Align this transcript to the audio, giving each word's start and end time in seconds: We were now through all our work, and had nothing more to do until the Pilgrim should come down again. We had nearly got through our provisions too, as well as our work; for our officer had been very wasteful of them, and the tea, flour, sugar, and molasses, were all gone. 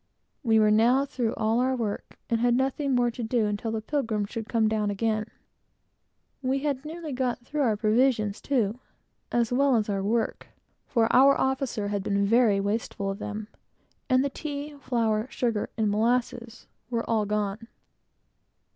We 0.41 0.59
were 0.59 0.71
now 0.71 1.05
through 1.05 1.35
all 1.35 1.59
our 1.59 1.75
work, 1.75 2.17
and 2.27 2.39
had 2.41 2.55
nothing 2.55 2.95
more 2.95 3.11
to 3.11 3.21
do 3.21 3.45
until 3.45 3.69
the 3.69 3.81
Pilgrim 3.83 4.25
should 4.25 4.49
come 4.49 4.67
down 4.67 4.89
again. 4.89 5.27
We 6.41 6.63
had 6.65 6.83
nearly 6.83 7.11
got 7.11 7.45
through 7.45 7.61
our 7.61 7.77
provisions 7.77 8.41
too, 8.41 8.79
as 9.31 9.51
well 9.53 9.75
as 9.75 9.89
our 9.89 10.01
work; 10.01 10.47
for 10.87 11.07
our 11.13 11.39
officer 11.39 11.89
had 11.89 12.01
been 12.01 12.25
very 12.25 12.59
wasteful 12.59 13.11
of 13.11 13.19
them, 13.19 13.47
and 14.09 14.23
the 14.25 14.31
tea, 14.31 14.73
flour, 14.79 15.27
sugar, 15.29 15.69
and 15.77 15.91
molasses, 15.91 16.65
were 16.89 17.07
all 17.07 17.27
gone. 17.27 17.67